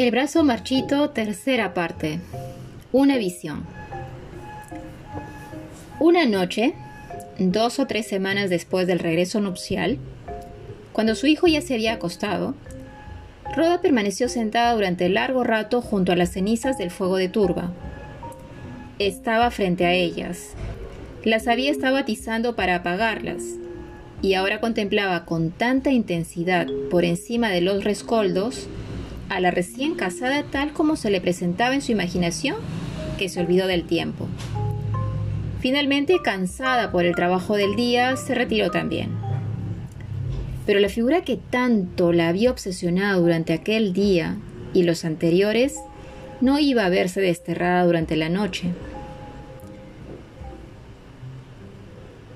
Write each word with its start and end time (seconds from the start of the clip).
El 0.00 0.12
brazo 0.12 0.44
marchito, 0.44 1.10
tercera 1.10 1.74
parte. 1.74 2.20
Una 2.90 3.18
visión. 3.18 3.66
Una 5.98 6.24
noche, 6.24 6.72
dos 7.38 7.78
o 7.78 7.86
tres 7.86 8.08
semanas 8.08 8.48
después 8.48 8.86
del 8.86 8.98
regreso 8.98 9.42
nupcial, 9.42 9.98
cuando 10.94 11.14
su 11.14 11.26
hijo 11.26 11.48
ya 11.48 11.60
se 11.60 11.74
había 11.74 11.92
acostado, 11.92 12.54
Roda 13.54 13.82
permaneció 13.82 14.30
sentada 14.30 14.72
durante 14.72 15.10
largo 15.10 15.44
rato 15.44 15.82
junto 15.82 16.12
a 16.12 16.16
las 16.16 16.30
cenizas 16.30 16.78
del 16.78 16.90
fuego 16.90 17.18
de 17.18 17.28
turba. 17.28 17.70
Estaba 18.98 19.50
frente 19.50 19.84
a 19.84 19.92
ellas. 19.92 20.54
Las 21.24 21.46
había 21.46 21.70
estado 21.70 21.98
atizando 21.98 22.56
para 22.56 22.76
apagarlas, 22.76 23.42
y 24.22 24.32
ahora 24.32 24.60
contemplaba 24.60 25.26
con 25.26 25.50
tanta 25.50 25.90
intensidad 25.90 26.68
por 26.90 27.04
encima 27.04 27.50
de 27.50 27.60
los 27.60 27.84
rescoldos 27.84 28.66
a 29.30 29.40
la 29.40 29.50
recién 29.50 29.94
casada 29.94 30.42
tal 30.42 30.72
como 30.72 30.96
se 30.96 31.10
le 31.10 31.20
presentaba 31.20 31.74
en 31.74 31.80
su 31.80 31.92
imaginación 31.92 32.56
que 33.16 33.28
se 33.28 33.40
olvidó 33.40 33.66
del 33.66 33.84
tiempo. 33.84 34.28
Finalmente, 35.60 36.18
cansada 36.22 36.90
por 36.90 37.04
el 37.04 37.14
trabajo 37.14 37.56
del 37.56 37.76
día, 37.76 38.16
se 38.16 38.34
retiró 38.34 38.70
también. 38.70 39.10
Pero 40.66 40.80
la 40.80 40.88
figura 40.88 41.22
que 41.22 41.36
tanto 41.36 42.12
la 42.12 42.28
había 42.28 42.50
obsesionado 42.50 43.22
durante 43.22 43.52
aquel 43.52 43.92
día 43.92 44.36
y 44.74 44.82
los 44.82 45.04
anteriores 45.04 45.76
no 46.40 46.58
iba 46.58 46.84
a 46.84 46.88
verse 46.88 47.20
desterrada 47.20 47.84
durante 47.84 48.16
la 48.16 48.28
noche. 48.28 48.68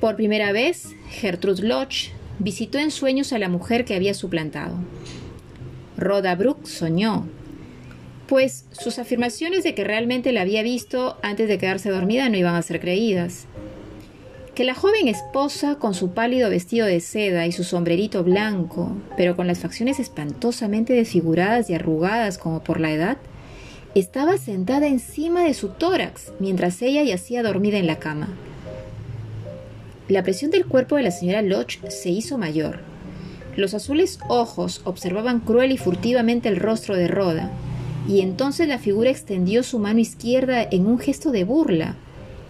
Por 0.01 0.17
primera 0.17 0.53
vez, 0.53 0.95
Gertrude 1.09 1.63
Lodge 1.63 2.13
visitó 2.39 2.79
en 2.79 2.91
sueños 2.91 3.33
a 3.33 3.39
la 3.39 3.49
mujer 3.49 3.85
que 3.85 3.95
había 3.95 4.13
suplantado. 4.15 4.77
Rhoda 6.05 6.35
Brooke 6.37 6.67
soñó, 6.69 7.27
pues 8.27 8.67
sus 8.71 8.99
afirmaciones 8.99 9.65
de 9.65 9.75
que 9.75 9.85
realmente 9.85 10.33
la 10.33 10.43
había 10.43 10.63
visto 10.63 11.19
antes 11.23 11.49
de 11.49 11.59
quedarse 11.59 11.91
dormida 11.91 12.29
no 12.29 12.37
iban 12.37 12.55
a 12.55 12.63
ser 12.63 12.81
creídas. 12.81 13.47
Que 14.55 14.65
la 14.65 14.75
joven 14.75 15.09
esposa, 15.09 15.77
con 15.77 15.95
su 15.95 16.13
pálido 16.13 16.49
vestido 16.49 16.87
de 16.87 17.01
seda 17.01 17.47
y 17.47 17.53
su 17.53 17.65
sombrerito 17.65 18.23
blanco, 18.23 18.97
pero 19.17 19.35
con 19.35 19.49
las 19.49 19.59
facciones 19.59 19.99
espantosamente 19.99 20.93
desfiguradas 20.93 21.69
y 21.71 21.75
arrugadas 21.75 22.39
como 22.39 22.63
por 22.63 22.79
la 22.79 22.93
edad, 22.93 23.17
estaba 23.97 24.39
sentada 24.39 24.87
encima 24.87 25.43
de 25.43 25.55
su 25.55 25.71
tórax 25.71 26.33
mientras 26.39 26.83
ella 26.83 27.03
yacía 27.03 27.43
dormida 27.43 27.79
en 27.79 27.89
la 27.89 27.99
cama. 27.99 28.29
La 30.09 30.23
presión 30.23 30.51
del 30.51 30.67
cuerpo 30.67 30.97
de 30.97 31.03
la 31.03 31.11
señora 31.11 31.43
Lodge 31.43 31.81
se 31.91 32.11
hizo 32.11 32.39
mayor. 32.39 32.94
Los 33.57 33.75
azules 33.75 34.19
ojos 34.29 34.81
observaban 34.85 35.41
cruel 35.41 35.73
y 35.73 35.79
furtivamente 35.79 36.49
el 36.49 36.57
rostro 36.57 36.97
de 36.97 37.09
Rhoda, 37.09 37.51
y 38.09 38.21
entonces 38.21 38.69
la 38.69 38.79
figura 38.79 39.11
extendió 39.11 39.63
su 39.63 39.79
mano 39.79 40.01
izquierda 40.01 40.63
en 40.63 40.87
un 40.87 40.99
gesto 40.99 41.31
de 41.31 41.45
burla, 41.45 41.95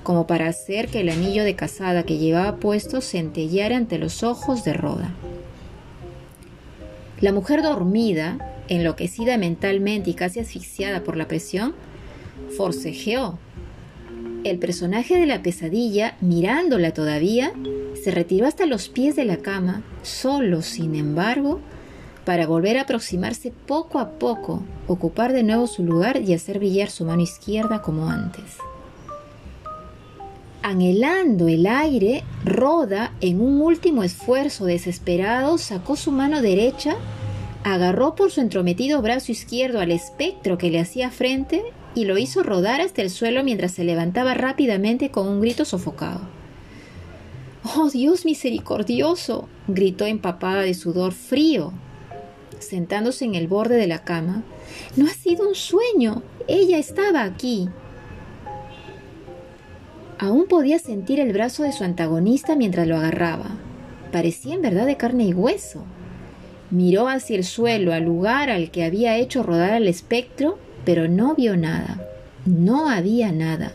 como 0.03 0.27
para 0.27 0.49
hacer 0.49 0.89
que 0.89 1.01
el 1.01 1.09
anillo 1.09 1.45
de 1.45 1.57
casada 1.57 2.05
que 2.05 2.19
llevaba 2.19 2.57
puesto 2.57 3.01
centellara 3.01 3.77
ante 3.77 3.99
los 3.99 4.23
ojos 4.23 4.65
de 4.65 4.73
Rhoda. 4.73 5.13
La 7.21 7.33
mujer 7.33 7.63
dormida, 7.63 8.39
enloquecida 8.69 9.39
mentalmente 9.39 10.11
y 10.11 10.15
casi 10.15 10.41
asfixiada 10.41 11.03
por 11.05 11.17
la 11.17 11.29
presión, 11.29 11.75
forcejeó 12.57 13.39
el 14.45 14.59
personaje 14.59 15.19
de 15.19 15.27
la 15.27 15.42
pesadilla, 15.42 16.17
mirándola 16.20 16.92
todavía, 16.92 17.53
se 18.00 18.11
retiró 18.11 18.47
hasta 18.47 18.67
los 18.67 18.89
pies 18.89 19.17
de 19.17 19.25
la 19.25 19.39
cama, 19.39 19.83
solo, 20.03 20.62
sin 20.62 20.95
embargo, 20.95 21.61
para 22.25 22.47
volver 22.47 22.78
a 22.78 22.83
aproximarse 22.83 23.53
poco 23.67 23.98
a 23.98 24.11
poco, 24.19 24.62
ocupar 24.86 25.33
de 25.33 25.42
nuevo 25.42 25.67
su 25.67 25.83
lugar 25.83 26.20
y 26.23 26.34
hacer 26.34 26.59
brillar 26.59 26.91
su 26.91 27.05
mano 27.05 27.23
izquierda 27.23 27.83
como 27.83 28.08
antes. 28.08 28.58
Anhelando 30.63 31.48
el 31.48 31.67
aire, 31.67 32.23
Roda, 32.45 33.13
en 33.20 33.40
un 33.40 33.61
último 33.61 34.02
esfuerzo 34.02 34.64
desesperado, 34.64 35.58
sacó 35.58 35.96
su 35.96 36.11
mano 36.11 36.40
derecha, 36.40 36.96
agarró 37.64 38.14
por 38.14 38.30
su 38.30 38.40
entrometido 38.40 39.02
brazo 39.02 39.33
izquierdo 39.33 39.80
al 39.80 39.90
espectro 39.90 40.57
que 40.57 40.70
le 40.70 40.80
hacía 40.80 41.11
frente 41.11 41.63
y 41.95 42.05
lo 42.05 42.19
hizo 42.19 42.43
rodar 42.43 42.81
hasta 42.81 43.03
el 43.03 43.11
suelo 43.11 43.45
mientras 43.45 43.73
se 43.73 43.85
levantaba 43.85 44.35
rápidamente 44.35 45.11
con 45.11 45.29
un 45.29 45.41
grito 45.41 45.65
sofocado. 45.65 46.21
¡Oh 47.77 47.89
Dios 47.91 48.25
misericordioso! 48.25 49.49
gritó 49.69 50.05
empapada 50.05 50.63
de 50.63 50.75
sudor 50.75 51.13
frío, 51.13 51.73
sentándose 52.59 53.25
en 53.25 53.35
el 53.35 53.49
borde 53.49 53.77
de 53.77 53.87
la 53.87 54.05
cama. 54.05 54.43
No 54.97 55.07
ha 55.07 55.15
sido 55.15 55.49
un 55.49 55.55
sueño. 55.55 56.23
Ella 56.47 56.79
estaba 56.79 57.23
aquí. 57.23 57.69
Aún 60.19 60.47
podía 60.47 60.79
sentir 60.79 61.21
el 61.21 61.33
brazo 61.33 61.63
de 61.63 61.73
su 61.73 61.85
antagonista 61.85 62.55
mientras 62.55 62.87
lo 62.87 62.97
agarraba. 62.97 63.57
Parecía 64.13 64.55
en 64.55 64.63
verdad 64.63 64.87
de 64.87 64.97
carne 64.97 65.25
y 65.25 65.35
hueso. 65.35 65.85
Miró 66.71 67.09
hacia 67.09 67.37
el 67.37 67.45
suelo, 67.45 67.93
al 67.93 68.05
lugar 68.05 68.51
al 68.51 68.71
que 68.71 68.85
había 68.85 69.17
hecho 69.17 69.43
rodar 69.43 69.73
al 69.73 69.89
espectro, 69.89 70.59
pero 70.84 71.08
no 71.08 71.34
vio 71.34 71.56
nada. 71.56 72.00
No 72.45 72.89
había 72.89 73.33
nada. 73.33 73.72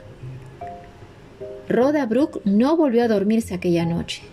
Rhoda 1.67 2.05
Brooke 2.05 2.41
no 2.45 2.75
volvió 2.77 3.03
a 3.03 3.07
dormirse 3.07 3.53
aquella 3.53 3.85
noche. 3.85 4.23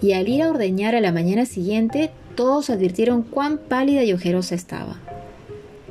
Y 0.00 0.12
al 0.12 0.28
ir 0.28 0.42
a 0.42 0.50
ordeñar 0.50 0.94
a 0.94 1.00
la 1.00 1.12
mañana 1.12 1.46
siguiente, 1.46 2.10
todos 2.34 2.70
advirtieron 2.70 3.22
cuán 3.22 3.58
pálida 3.58 4.04
y 4.04 4.12
ojerosa 4.12 4.54
estaba. 4.54 4.96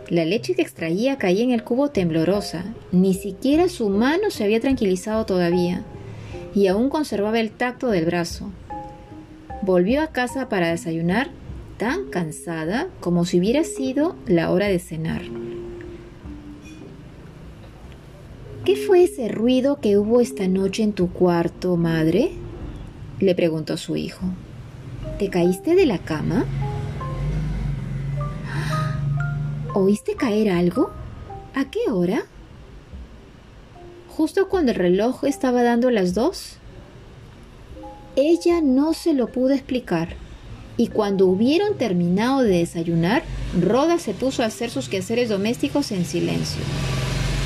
La 0.09 0.25
leche 0.25 0.55
que 0.55 0.61
extraía 0.61 1.17
caía 1.17 1.43
en 1.43 1.51
el 1.51 1.63
cubo 1.63 1.89
temblorosa, 1.89 2.65
ni 2.91 3.13
siquiera 3.13 3.69
su 3.69 3.89
mano 3.89 4.29
se 4.29 4.43
había 4.43 4.59
tranquilizado 4.59 5.25
todavía, 5.25 5.83
y 6.53 6.67
aún 6.67 6.89
conservaba 6.89 7.39
el 7.39 7.51
tacto 7.51 7.89
del 7.89 8.05
brazo. 8.05 8.49
Volvió 9.61 10.01
a 10.01 10.07
casa 10.07 10.49
para 10.49 10.69
desayunar 10.69 11.29
tan 11.77 12.09
cansada 12.09 12.87
como 12.99 13.25
si 13.25 13.39
hubiera 13.39 13.63
sido 13.63 14.15
la 14.25 14.51
hora 14.51 14.67
de 14.67 14.79
cenar. 14.79 15.21
¿Qué 18.65 18.75
fue 18.75 19.05
ese 19.05 19.27
ruido 19.27 19.79
que 19.79 19.97
hubo 19.97 20.21
esta 20.21 20.47
noche 20.47 20.83
en 20.83 20.93
tu 20.93 21.11
cuarto, 21.11 21.77
madre? 21.77 22.33
le 23.19 23.33
preguntó 23.33 23.75
su 23.75 23.95
hijo. 23.95 24.21
¿Te 25.17 25.31
caíste 25.31 25.73
de 25.73 25.87
la 25.87 25.97
cama? 25.97 26.45
¿Oíste 29.73 30.13
caer 30.15 30.51
algo? 30.51 30.91
¿A 31.55 31.71
qué 31.71 31.89
hora? 31.91 32.25
Justo 34.09 34.47
cuando 34.47 34.73
el 34.73 34.77
reloj 34.77 35.23
estaba 35.23 35.63
dando 35.63 35.89
las 35.89 36.13
dos. 36.13 36.57
Ella 38.15 38.61
no 38.61 38.93
se 38.93 39.15
lo 39.15 39.31
pudo 39.31 39.55
explicar, 39.55 40.09
y 40.77 40.89
cuando 40.89 41.25
hubieron 41.25 41.79
terminado 41.79 42.43
de 42.43 42.59
desayunar, 42.59 43.23
Roda 43.59 43.97
se 43.97 44.13
puso 44.13 44.43
a 44.43 44.47
hacer 44.47 44.69
sus 44.69 44.87
quehaceres 44.87 45.29
domésticos 45.29 45.91
en 45.91 46.05
silencio 46.05 46.61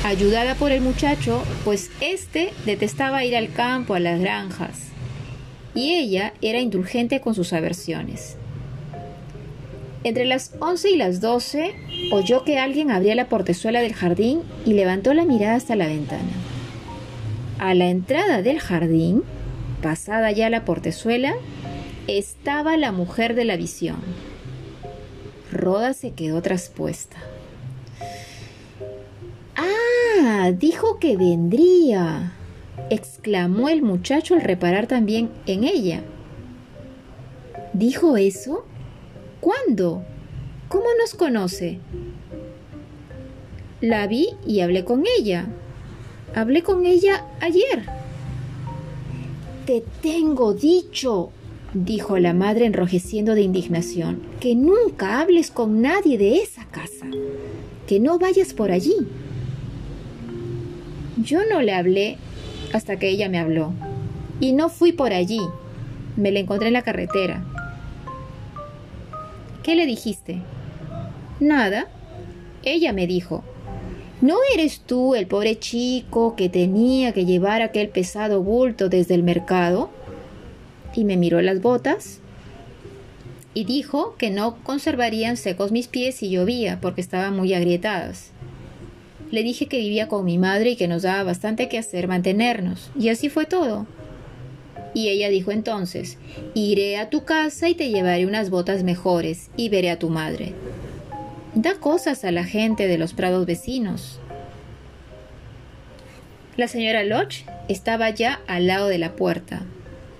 ayudada 0.06 0.54
por 0.54 0.72
el 0.72 0.80
muchacho, 0.80 1.42
pues 1.64 1.90
éste 2.00 2.52
detestaba 2.64 3.24
ir 3.24 3.36
al 3.36 3.52
campo, 3.52 3.94
a 3.94 4.00
las 4.00 4.20
granjas, 4.20 4.88
y 5.74 5.94
ella 5.94 6.32
era 6.42 6.60
indulgente 6.60 7.20
con 7.20 7.34
sus 7.34 7.52
aversiones. 7.52 8.36
Entre 10.04 10.24
las 10.24 10.54
once 10.60 10.90
y 10.90 10.96
las 10.96 11.20
doce 11.20 11.74
oyó 12.12 12.44
que 12.44 12.58
alguien 12.58 12.92
abría 12.92 13.16
la 13.16 13.28
portezuela 13.28 13.80
del 13.80 13.94
jardín 13.94 14.42
y 14.64 14.74
levantó 14.74 15.14
la 15.14 15.24
mirada 15.24 15.56
hasta 15.56 15.74
la 15.74 15.88
ventana. 15.88 16.30
A 17.58 17.74
la 17.74 17.88
entrada 17.88 18.42
del 18.42 18.60
jardín, 18.60 19.24
pasada 19.82 20.30
ya 20.30 20.48
la 20.48 20.64
portezuela, 20.64 21.34
estaba 22.06 22.76
la 22.76 22.92
mujer 22.92 23.34
de 23.34 23.44
la 23.44 23.56
visión. 23.56 23.96
Roda 25.50 25.92
se 25.92 26.12
quedó 26.12 26.40
traspuesta. 26.42 27.16
Dijo 30.58 30.98
que 30.98 31.16
vendría, 31.16 32.32
exclamó 32.90 33.68
el 33.68 33.82
muchacho 33.82 34.34
al 34.34 34.40
reparar 34.40 34.88
también 34.88 35.30
en 35.46 35.62
ella. 35.62 36.02
¿Dijo 37.72 38.16
eso? 38.16 38.64
¿Cuándo? 39.40 40.02
¿Cómo 40.68 40.86
nos 41.00 41.14
conoce? 41.14 41.78
La 43.80 44.08
vi 44.08 44.30
y 44.44 44.60
hablé 44.60 44.84
con 44.84 45.04
ella. 45.16 45.46
Hablé 46.34 46.64
con 46.64 46.86
ella 46.86 47.24
ayer. 47.40 47.84
Te 49.64 49.84
tengo 50.02 50.54
dicho, 50.54 51.30
dijo 51.72 52.18
la 52.18 52.34
madre 52.34 52.66
enrojeciendo 52.66 53.36
de 53.36 53.42
indignación, 53.42 54.22
que 54.40 54.56
nunca 54.56 55.20
hables 55.20 55.52
con 55.52 55.82
nadie 55.82 56.18
de 56.18 56.38
esa 56.38 56.64
casa, 56.64 57.06
que 57.86 58.00
no 58.00 58.18
vayas 58.18 58.54
por 58.54 58.72
allí. 58.72 59.06
Yo 61.26 61.40
no 61.44 61.60
le 61.60 61.74
hablé 61.74 62.18
hasta 62.72 63.00
que 63.00 63.08
ella 63.08 63.28
me 63.28 63.40
habló. 63.40 63.72
Y 64.38 64.52
no 64.52 64.68
fui 64.68 64.92
por 64.92 65.12
allí. 65.12 65.40
Me 66.16 66.30
la 66.30 66.38
encontré 66.38 66.68
en 66.68 66.74
la 66.74 66.82
carretera. 66.82 67.44
¿Qué 69.64 69.74
le 69.74 69.86
dijiste? 69.86 70.38
Nada. 71.40 71.88
Ella 72.62 72.92
me 72.92 73.08
dijo, 73.08 73.42
¿No 74.20 74.36
eres 74.54 74.80
tú 74.80 75.16
el 75.16 75.26
pobre 75.26 75.58
chico 75.58 76.36
que 76.36 76.48
tenía 76.48 77.12
que 77.12 77.26
llevar 77.26 77.60
aquel 77.60 77.88
pesado 77.88 78.40
bulto 78.42 78.88
desde 78.88 79.16
el 79.16 79.24
mercado? 79.24 79.90
Y 80.94 81.04
me 81.04 81.16
miró 81.16 81.42
las 81.42 81.60
botas 81.60 82.20
y 83.52 83.64
dijo 83.64 84.14
que 84.16 84.30
no 84.30 84.62
conservarían 84.62 85.36
secos 85.36 85.72
mis 85.72 85.88
pies 85.88 86.14
si 86.14 86.30
llovía 86.30 86.78
porque 86.80 87.00
estaban 87.00 87.34
muy 87.34 87.52
agrietadas. 87.52 88.30
Le 89.30 89.42
dije 89.42 89.66
que 89.66 89.78
vivía 89.78 90.08
con 90.08 90.24
mi 90.24 90.38
madre 90.38 90.70
y 90.70 90.76
que 90.76 90.88
nos 90.88 91.02
daba 91.02 91.24
bastante 91.24 91.68
que 91.68 91.78
hacer 91.78 92.06
mantenernos, 92.06 92.90
y 92.98 93.08
así 93.08 93.28
fue 93.28 93.44
todo. 93.44 93.86
Y 94.94 95.08
ella 95.08 95.28
dijo 95.28 95.50
entonces, 95.50 96.16
iré 96.54 96.96
a 96.96 97.10
tu 97.10 97.24
casa 97.24 97.68
y 97.68 97.74
te 97.74 97.90
llevaré 97.90 98.24
unas 98.24 98.50
botas 98.50 98.82
mejores 98.82 99.50
y 99.56 99.68
veré 99.68 99.90
a 99.90 99.98
tu 99.98 100.08
madre. 100.08 100.52
Da 101.54 101.74
cosas 101.74 102.24
a 102.24 102.30
la 102.30 102.44
gente 102.44 102.86
de 102.86 102.98
los 102.98 103.12
prados 103.12 103.46
vecinos. 103.46 104.20
La 106.56 106.68
señora 106.68 107.02
Lodge 107.02 107.44
estaba 107.68 108.08
ya 108.10 108.40
al 108.46 108.66
lado 108.66 108.88
de 108.88 108.98
la 108.98 109.16
puerta, 109.16 109.64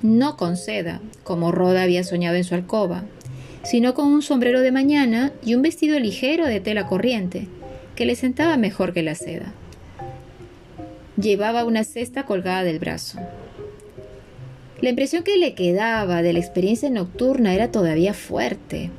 no 0.02 0.36
con 0.36 0.56
seda, 0.56 1.00
como 1.24 1.52
Rhoda 1.52 1.82
había 1.82 2.04
soñado 2.04 2.36
en 2.36 2.44
su 2.44 2.54
alcoba, 2.54 3.04
sino 3.62 3.94
con 3.94 4.08
un 4.08 4.22
sombrero 4.22 4.60
de 4.60 4.72
mañana 4.72 5.32
y 5.44 5.54
un 5.54 5.62
vestido 5.62 5.98
ligero 5.98 6.46
de 6.46 6.60
tela 6.60 6.86
corriente, 6.86 7.48
que 7.96 8.06
le 8.06 8.14
sentaba 8.14 8.56
mejor 8.56 8.92
que 8.92 9.02
la 9.02 9.14
seda. 9.14 9.52
Llevaba 11.16 11.64
una 11.64 11.82
cesta 11.82 12.24
colgada 12.24 12.62
del 12.62 12.78
brazo. 12.78 13.18
La 14.80 14.90
impresión 14.90 15.24
que 15.24 15.38
le 15.38 15.54
quedaba 15.54 16.22
de 16.22 16.34
la 16.34 16.38
experiencia 16.38 16.90
nocturna 16.90 17.54
era 17.54 17.72
todavía 17.72 18.12
fuerte. 18.12 18.90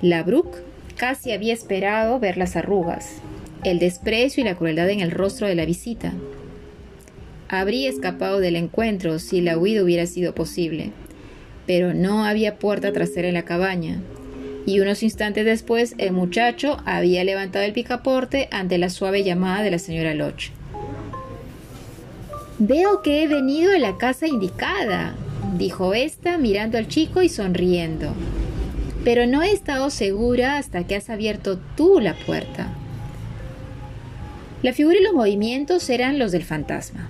La 0.00 0.22
Brooke 0.22 0.58
casi 0.96 1.32
había 1.32 1.52
esperado 1.52 2.18
ver 2.18 2.38
las 2.38 2.56
arrugas, 2.56 3.16
el 3.62 3.78
desprecio 3.78 4.42
y 4.42 4.44
la 4.44 4.56
crueldad 4.56 4.88
en 4.88 5.00
el 5.00 5.10
rostro 5.10 5.46
de 5.46 5.54
la 5.54 5.66
visita. 5.66 6.14
Habría 7.50 7.90
escapado 7.90 8.40
del 8.40 8.56
encuentro 8.56 9.18
si 9.18 9.42
la 9.42 9.58
huida 9.58 9.82
hubiera 9.82 10.06
sido 10.06 10.34
posible, 10.34 10.92
pero 11.66 11.92
no 11.92 12.24
había 12.24 12.58
puerta 12.58 12.92
trasera 12.92 13.28
en 13.28 13.34
la 13.34 13.44
cabaña, 13.44 14.00
y 14.68 14.80
unos 14.80 15.02
instantes 15.02 15.46
después 15.46 15.94
el 15.96 16.12
muchacho 16.12 16.76
había 16.84 17.24
levantado 17.24 17.64
el 17.64 17.72
picaporte 17.72 18.48
ante 18.50 18.76
la 18.76 18.90
suave 18.90 19.24
llamada 19.24 19.62
de 19.62 19.70
la 19.70 19.78
señora 19.78 20.12
Lodge. 20.12 20.50
Veo 22.58 23.00
que 23.00 23.22
he 23.22 23.28
venido 23.28 23.72
a 23.72 23.78
la 23.78 23.96
casa 23.96 24.26
indicada, 24.26 25.14
dijo 25.56 25.94
ésta 25.94 26.36
mirando 26.36 26.76
al 26.76 26.86
chico 26.86 27.22
y 27.22 27.30
sonriendo. 27.30 28.12
Pero 29.04 29.26
no 29.26 29.42
he 29.42 29.52
estado 29.52 29.88
segura 29.88 30.58
hasta 30.58 30.86
que 30.86 30.96
has 30.96 31.08
abierto 31.08 31.58
tú 31.74 31.98
la 31.98 32.12
puerta. 32.12 32.68
La 34.60 34.74
figura 34.74 34.98
y 34.98 35.02
los 35.02 35.14
movimientos 35.14 35.88
eran 35.88 36.18
los 36.18 36.30
del 36.30 36.44
fantasma, 36.44 37.08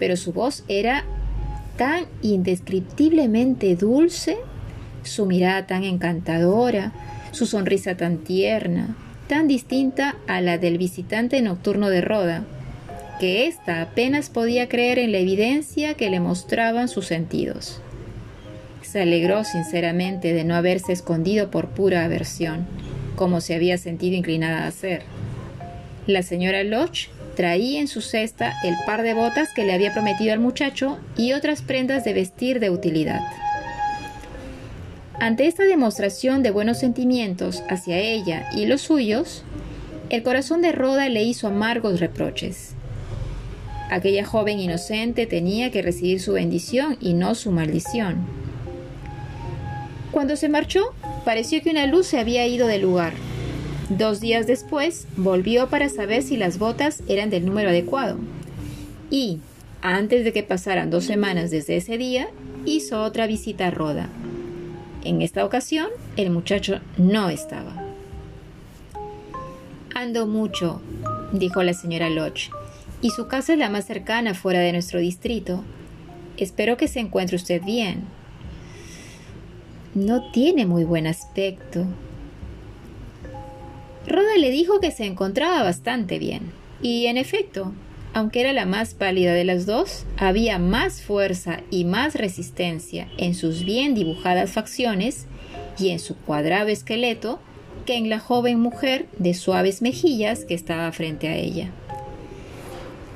pero 0.00 0.16
su 0.16 0.32
voz 0.32 0.64
era 0.66 1.04
tan 1.76 2.06
indescriptiblemente 2.22 3.76
dulce, 3.76 4.38
su 5.06 5.26
mirada 5.26 5.66
tan 5.66 5.84
encantadora, 5.84 6.92
su 7.32 7.46
sonrisa 7.46 7.96
tan 7.96 8.18
tierna, 8.18 8.96
tan 9.28 9.48
distinta 9.48 10.16
a 10.26 10.40
la 10.40 10.58
del 10.58 10.78
visitante 10.78 11.40
nocturno 11.42 11.88
de 11.88 12.00
Roda, 12.00 12.44
que 13.18 13.46
ésta 13.46 13.82
apenas 13.82 14.28
podía 14.28 14.68
creer 14.68 14.98
en 14.98 15.12
la 15.12 15.18
evidencia 15.18 15.94
que 15.94 16.10
le 16.10 16.20
mostraban 16.20 16.88
sus 16.88 17.06
sentidos. 17.06 17.80
Se 18.82 19.02
alegró 19.02 19.44
sinceramente 19.44 20.32
de 20.32 20.44
no 20.44 20.54
haberse 20.54 20.92
escondido 20.92 21.50
por 21.50 21.68
pura 21.68 22.04
aversión, 22.04 22.66
como 23.16 23.40
se 23.40 23.54
había 23.54 23.78
sentido 23.78 24.16
inclinada 24.16 24.64
a 24.64 24.68
hacer. 24.68 25.02
La 26.06 26.22
señora 26.22 26.62
Lodge 26.62 27.08
Traía 27.36 27.80
en 27.80 27.86
su 27.86 28.00
cesta 28.00 28.54
el 28.64 28.74
par 28.86 29.02
de 29.02 29.12
botas 29.12 29.50
que 29.54 29.64
le 29.64 29.74
había 29.74 29.92
prometido 29.92 30.32
al 30.32 30.40
muchacho 30.40 30.98
y 31.18 31.34
otras 31.34 31.60
prendas 31.60 32.02
de 32.02 32.14
vestir 32.14 32.60
de 32.60 32.70
utilidad. 32.70 33.20
Ante 35.18 35.46
esta 35.46 35.64
demostración 35.64 36.42
de 36.42 36.50
buenos 36.50 36.78
sentimientos 36.78 37.62
hacia 37.70 37.98
ella 37.98 38.50
y 38.54 38.66
los 38.66 38.82
suyos, 38.82 39.44
el 40.10 40.22
corazón 40.22 40.60
de 40.60 40.72
Roda 40.72 41.08
le 41.08 41.22
hizo 41.22 41.48
amargos 41.48 42.00
reproches. 42.00 42.74
Aquella 43.90 44.26
joven 44.26 44.60
inocente 44.60 45.26
tenía 45.26 45.70
que 45.70 45.80
recibir 45.80 46.20
su 46.20 46.34
bendición 46.34 46.98
y 47.00 47.14
no 47.14 47.34
su 47.34 47.50
maldición. 47.50 48.26
Cuando 50.10 50.36
se 50.36 50.50
marchó, 50.50 50.92
pareció 51.24 51.62
que 51.62 51.70
una 51.70 51.86
luz 51.86 52.06
se 52.06 52.18
había 52.18 52.46
ido 52.46 52.66
del 52.66 52.82
lugar. 52.82 53.14
Dos 53.88 54.20
días 54.20 54.46
después 54.46 55.06
volvió 55.16 55.68
para 55.68 55.88
saber 55.88 56.24
si 56.24 56.36
las 56.36 56.58
botas 56.58 57.02
eran 57.08 57.30
del 57.30 57.46
número 57.46 57.70
adecuado. 57.70 58.18
Y, 59.10 59.38
antes 59.80 60.24
de 60.24 60.32
que 60.34 60.42
pasaran 60.42 60.90
dos 60.90 61.04
semanas 61.04 61.50
desde 61.50 61.76
ese 61.76 61.96
día, 61.96 62.28
hizo 62.66 63.02
otra 63.02 63.26
visita 63.26 63.68
a 63.68 63.70
Roda. 63.70 64.10
En 65.06 65.22
esta 65.22 65.44
ocasión, 65.44 65.86
el 66.16 66.30
muchacho 66.30 66.80
no 66.98 67.28
estaba. 67.28 67.72
Ando 69.94 70.26
mucho, 70.26 70.80
dijo 71.32 71.62
la 71.62 71.74
señora 71.74 72.10
Lodge, 72.10 72.50
y 73.02 73.10
su 73.10 73.28
casa 73.28 73.52
es 73.52 73.60
la 73.60 73.70
más 73.70 73.86
cercana 73.86 74.34
fuera 74.34 74.58
de 74.58 74.72
nuestro 74.72 74.98
distrito. 74.98 75.62
Espero 76.36 76.76
que 76.76 76.88
se 76.88 76.98
encuentre 76.98 77.36
usted 77.36 77.62
bien. 77.62 78.02
No 79.94 80.32
tiene 80.32 80.66
muy 80.66 80.82
buen 80.82 81.06
aspecto, 81.06 81.86
Roda 84.08 84.36
le 84.38 84.50
dijo 84.50 84.80
que 84.80 84.90
se 84.90 85.04
encontraba 85.04 85.62
bastante 85.62 86.18
bien. 86.18 86.50
Y 86.82 87.06
en 87.06 87.16
efecto, 87.16 87.72
aunque 88.16 88.40
era 88.40 88.54
la 88.54 88.64
más 88.64 88.94
pálida 88.94 89.34
de 89.34 89.44
las 89.44 89.66
dos, 89.66 90.06
había 90.16 90.58
más 90.58 91.02
fuerza 91.02 91.60
y 91.70 91.84
más 91.84 92.14
resistencia 92.14 93.08
en 93.18 93.34
sus 93.34 93.62
bien 93.62 93.94
dibujadas 93.94 94.52
facciones 94.52 95.26
y 95.78 95.90
en 95.90 95.98
su 95.98 96.16
cuadrado 96.16 96.68
esqueleto 96.68 97.40
que 97.84 97.98
en 97.98 98.08
la 98.08 98.18
joven 98.18 98.58
mujer 98.58 99.04
de 99.18 99.34
suaves 99.34 99.82
mejillas 99.82 100.46
que 100.46 100.54
estaba 100.54 100.90
frente 100.92 101.28
a 101.28 101.36
ella. 101.36 101.68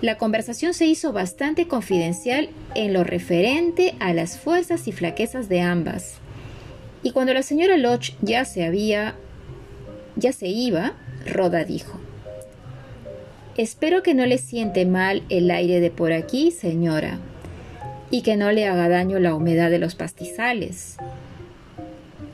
La 0.03 0.19
conversación 0.19 0.75
se 0.75 0.85
hizo 0.85 1.15
bastante 1.15 1.67
confidencial 1.67 2.51
en 2.75 2.93
lo 2.93 3.03
referente 3.03 3.95
a 4.01 4.13
las 4.13 4.39
fuerzas 4.39 4.87
y 4.87 4.93
flaquezas 4.93 5.49
de 5.49 5.63
ambas. 5.63 6.17
Y 7.03 7.13
cuando 7.13 7.33
la 7.33 7.43
señora 7.43 7.79
Lodge 7.79 8.17
ya 8.21 8.45
se 8.45 8.67
había 8.67 9.15
ya 10.17 10.35
se 10.35 10.49
iba, 10.49 10.93
Roda 11.25 11.65
dijo. 11.65 11.99
Espero 13.57 14.03
que 14.03 14.15
no 14.15 14.27
le 14.27 14.39
siente 14.39 14.87
mal 14.87 15.23
el 15.29 15.51
aire 15.51 15.81
de 15.81 15.91
por 15.91 16.13
aquí, 16.13 16.51
señora, 16.51 17.19
y 18.11 18.23
que 18.23 18.37
no 18.37 18.53
le 18.53 18.67
haga 18.67 18.89
daño 18.89 19.19
la 19.19 19.35
humedad 19.35 19.71
de 19.71 19.79
los 19.79 19.95
pastizales. 19.97 20.97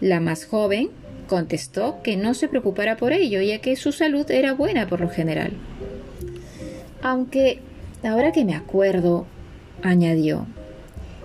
La 0.01 0.21
más 0.21 0.45
joven 0.45 0.91
contestó 1.27 2.03
que 2.03 2.17
no 2.17 2.35
se 2.35 2.49
preocupara 2.49 2.97
por 2.97 3.13
ello, 3.13 3.41
ya 3.41 3.61
que 3.61 3.77
su 3.77 3.93
salud 3.93 4.31
era 4.31 4.53
buena 4.53 4.89
por 4.89 5.01
lo 5.01 5.09
general. 5.09 5.53
Aunque, 7.03 7.61
ahora 8.05 8.33
que 8.33 8.45
me 8.45 8.55
acuerdo, 8.55 9.27
añadió, 9.83 10.47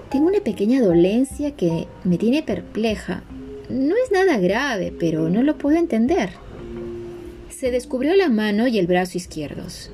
tengo 0.10 0.28
una 0.28 0.40
pequeña 0.40 0.82
dolencia 0.82 1.52
que 1.52 1.88
me 2.04 2.18
tiene 2.18 2.44
perpleja. 2.44 3.24
No 3.70 3.96
es 3.96 4.12
nada 4.12 4.38
grave, 4.38 4.94
pero 4.98 5.30
no 5.30 5.44
lo 5.44 5.58
puedo 5.58 5.78
entender. 5.78 6.32
Se 7.62 7.70
descubrió 7.70 8.16
la 8.16 8.28
mano 8.28 8.66
y 8.66 8.80
el 8.80 8.88
brazo 8.88 9.20
izquierdos, 9.20 9.92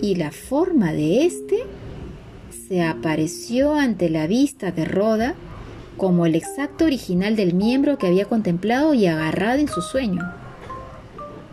y 0.00 0.14
la 0.14 0.30
forma 0.30 0.94
de 0.94 1.26
éste 1.26 1.58
se 2.66 2.82
apareció 2.82 3.74
ante 3.74 4.08
la 4.08 4.26
vista 4.26 4.70
de 4.70 4.86
Roda 4.86 5.34
como 5.98 6.24
el 6.24 6.34
exacto 6.34 6.86
original 6.86 7.36
del 7.36 7.52
miembro 7.52 7.98
que 7.98 8.06
había 8.06 8.24
contemplado 8.24 8.94
y 8.94 9.04
agarrado 9.04 9.58
en 9.58 9.68
su 9.68 9.82
sueño. 9.82 10.32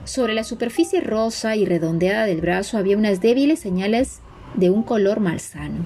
Sobre 0.06 0.34
la 0.34 0.46
superficie 0.46 1.02
rosa 1.02 1.58
y 1.58 1.66
redondeada 1.66 2.26
del 2.26 2.40
brazo 2.40 2.78
había 2.78 2.98
unas 2.98 3.20
débiles 3.20 3.60
señales 3.60 4.22
de 4.56 4.70
un 4.70 4.84
color 4.84 5.20
malsano, 5.20 5.86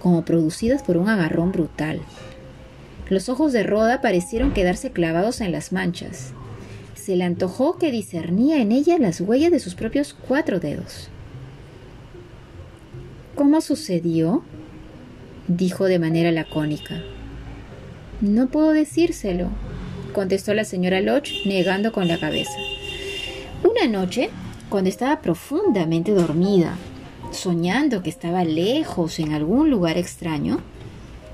como 0.00 0.24
producidas 0.24 0.84
por 0.84 0.96
un 0.96 1.08
agarrón 1.08 1.50
brutal. 1.50 2.00
Los 3.08 3.28
ojos 3.28 3.52
de 3.52 3.64
Roda 3.64 4.02
parecieron 4.02 4.52
quedarse 4.52 4.92
clavados 4.92 5.40
en 5.40 5.50
las 5.50 5.72
manchas, 5.72 6.32
se 7.10 7.16
le 7.16 7.24
antojó 7.24 7.76
que 7.76 7.90
discernía 7.90 8.62
en 8.62 8.70
ella 8.70 8.96
las 8.96 9.20
huellas 9.20 9.50
de 9.50 9.58
sus 9.58 9.74
propios 9.74 10.14
cuatro 10.14 10.60
dedos. 10.60 11.08
¿Cómo 13.34 13.60
sucedió? 13.60 14.44
dijo 15.48 15.86
de 15.86 15.98
manera 15.98 16.30
lacónica. 16.30 17.02
No 18.20 18.46
puedo 18.46 18.70
decírselo, 18.70 19.48
contestó 20.14 20.54
la 20.54 20.62
señora 20.62 21.00
Lodge, 21.00 21.44
negando 21.46 21.90
con 21.90 22.06
la 22.06 22.20
cabeza. 22.20 22.54
Una 23.68 23.88
noche, 23.88 24.30
cuando 24.68 24.88
estaba 24.88 25.20
profundamente 25.20 26.12
dormida, 26.12 26.76
soñando 27.32 28.04
que 28.04 28.10
estaba 28.10 28.44
lejos 28.44 29.18
en 29.18 29.32
algún 29.32 29.68
lugar 29.68 29.98
extraño, 29.98 30.60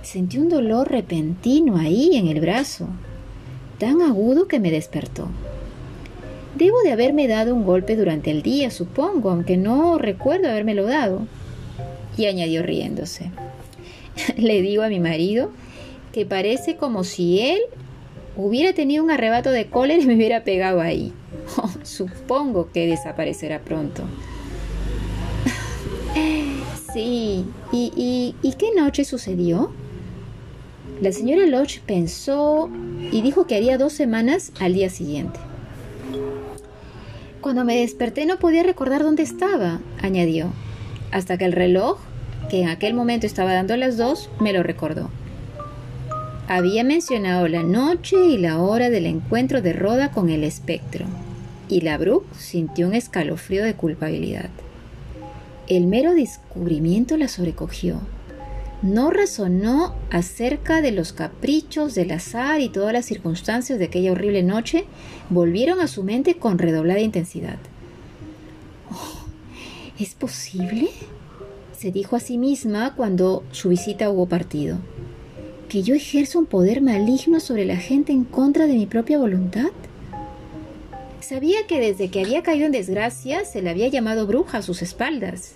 sentí 0.00 0.38
un 0.38 0.48
dolor 0.48 0.90
repentino 0.90 1.76
ahí 1.76 2.16
en 2.16 2.28
el 2.28 2.40
brazo, 2.40 2.88
tan 3.78 4.00
agudo 4.00 4.48
que 4.48 4.58
me 4.58 4.70
despertó. 4.70 5.28
Debo 6.56 6.80
de 6.80 6.92
haberme 6.92 7.28
dado 7.28 7.54
un 7.54 7.64
golpe 7.64 7.96
durante 7.96 8.30
el 8.30 8.40
día, 8.40 8.70
supongo, 8.70 9.30
aunque 9.30 9.58
no 9.58 9.98
recuerdo 9.98 10.48
habérmelo 10.48 10.84
dado. 10.84 11.26
Y 12.16 12.24
añadió 12.24 12.62
riéndose. 12.62 13.30
Le 14.38 14.62
digo 14.62 14.82
a 14.82 14.88
mi 14.88 14.98
marido 14.98 15.50
que 16.12 16.24
parece 16.24 16.76
como 16.76 17.04
si 17.04 17.40
él 17.40 17.60
hubiera 18.36 18.72
tenido 18.72 19.04
un 19.04 19.10
arrebato 19.10 19.50
de 19.50 19.66
cólera 19.66 20.02
y 20.02 20.06
me 20.06 20.14
hubiera 20.14 20.44
pegado 20.44 20.80
ahí. 20.80 21.12
Oh, 21.58 21.70
supongo 21.84 22.72
que 22.72 22.88
desaparecerá 22.88 23.60
pronto. 23.60 24.02
sí, 26.92 27.44
¿Y, 27.70 28.34
¿y, 28.42 28.52
qué 28.54 28.74
noche 28.74 29.04
sucedió? 29.04 29.70
La 31.00 31.12
señora 31.12 31.46
Lodge 31.46 31.80
pensó 31.86 32.68
y 33.12 33.22
dijo 33.22 33.46
que 33.46 33.54
haría 33.54 33.78
dos 33.78 33.92
semanas 33.92 34.50
al 34.58 34.74
día 34.74 34.90
siguiente. 34.90 35.38
Cuando 37.46 37.64
me 37.64 37.76
desperté 37.76 38.26
no 38.26 38.40
podía 38.40 38.64
recordar 38.64 39.04
dónde 39.04 39.22
estaba, 39.22 39.78
añadió, 40.02 40.50
hasta 41.12 41.38
que 41.38 41.44
el 41.44 41.52
reloj, 41.52 41.96
que 42.50 42.62
en 42.62 42.68
aquel 42.68 42.92
momento 42.92 43.24
estaba 43.24 43.52
dando 43.52 43.76
las 43.76 43.96
dos, 43.96 44.30
me 44.40 44.52
lo 44.52 44.64
recordó. 44.64 45.10
Había 46.48 46.82
mencionado 46.82 47.46
la 47.46 47.62
noche 47.62 48.16
y 48.16 48.36
la 48.36 48.58
hora 48.58 48.90
del 48.90 49.06
encuentro 49.06 49.62
de 49.62 49.72
Roda 49.72 50.10
con 50.10 50.28
el 50.28 50.42
espectro, 50.42 51.06
y 51.68 51.82
la 51.82 51.96
Brooke 51.98 52.26
sintió 52.36 52.88
un 52.88 52.94
escalofrío 52.94 53.62
de 53.62 53.74
culpabilidad. 53.74 54.50
El 55.68 55.86
mero 55.86 56.14
descubrimiento 56.14 57.16
la 57.16 57.28
sobrecogió. 57.28 58.00
No 58.82 59.10
razonó 59.10 59.94
acerca 60.10 60.82
de 60.82 60.92
los 60.92 61.12
caprichos 61.12 61.94
del 61.94 62.12
azar 62.12 62.60
y 62.60 62.68
todas 62.68 62.92
las 62.92 63.06
circunstancias 63.06 63.78
de 63.78 63.86
aquella 63.86 64.12
horrible 64.12 64.42
noche 64.42 64.84
volvieron 65.30 65.80
a 65.80 65.88
su 65.88 66.02
mente 66.02 66.36
con 66.36 66.58
redoblada 66.58 67.00
intensidad. 67.00 67.58
Oh, 68.90 69.26
¿Es 69.98 70.14
posible? 70.14 70.88
se 71.76 71.92
dijo 71.92 72.16
a 72.16 72.20
sí 72.20 72.38
misma 72.38 72.94
cuando 72.94 73.44
su 73.52 73.68
visita 73.68 74.08
hubo 74.08 74.26
partido 74.26 74.78
que 75.68 75.82
yo 75.82 75.94
ejerzo 75.94 76.38
un 76.38 76.46
poder 76.46 76.80
maligno 76.80 77.40
sobre 77.40 77.64
la 77.64 77.76
gente 77.76 78.12
en 78.12 78.24
contra 78.24 78.66
de 78.66 78.74
mi 78.74 78.86
propia 78.86 79.18
voluntad? 79.18 79.70
Sabía 81.20 81.66
que 81.66 81.80
desde 81.80 82.08
que 82.08 82.20
había 82.20 82.42
caído 82.42 82.66
en 82.66 82.72
desgracia 82.72 83.44
se 83.44 83.62
le 83.62 83.70
había 83.70 83.88
llamado 83.88 84.26
bruja 84.26 84.58
a 84.58 84.62
sus 84.62 84.82
espaldas, 84.82 85.54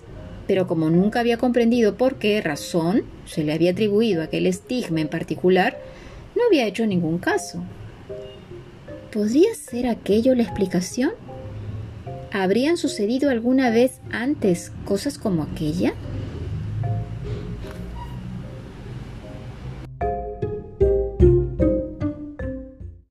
pero 0.51 0.67
como 0.67 0.89
nunca 0.89 1.21
había 1.21 1.37
comprendido 1.37 1.95
por 1.95 2.15
qué 2.15 2.41
razón 2.41 3.03
se 3.25 3.45
le 3.45 3.53
había 3.53 3.71
atribuido 3.71 4.21
aquel 4.21 4.45
estigma 4.47 4.99
en 4.99 5.07
particular, 5.07 5.79
no 6.35 6.43
había 6.45 6.67
hecho 6.67 6.85
ningún 6.85 7.19
caso. 7.19 7.63
¿Podría 9.13 9.55
ser 9.55 9.87
aquello 9.87 10.35
la 10.35 10.43
explicación? 10.43 11.11
¿Habrían 12.33 12.75
sucedido 12.75 13.29
alguna 13.29 13.69
vez 13.69 14.01
antes 14.11 14.73
cosas 14.83 15.17
como 15.17 15.43
aquella? 15.43 15.93